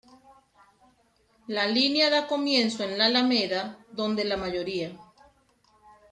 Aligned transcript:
La 1.47 1.67
línea 1.67 2.09
da 2.09 2.25
comienzo 2.27 2.83
en 2.83 2.97
la 2.97 3.05
Alameda, 3.05 3.77
donde 3.91 4.25
la 4.25 4.35
mayoría. 4.35 4.97